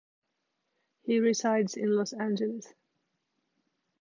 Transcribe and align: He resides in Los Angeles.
He 1.03 1.19
resides 1.19 1.75
in 1.75 1.95
Los 1.95 2.11
Angeles. 2.13 2.65